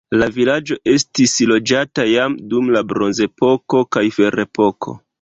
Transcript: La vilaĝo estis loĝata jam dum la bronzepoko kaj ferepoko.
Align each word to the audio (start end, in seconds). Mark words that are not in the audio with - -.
La 0.19 0.27
vilaĝo 0.37 0.77
estis 0.93 1.35
loĝata 1.51 2.07
jam 2.13 2.39
dum 2.55 2.75
la 2.79 2.85
bronzepoko 2.95 3.87
kaj 3.97 4.09
ferepoko. 4.21 5.01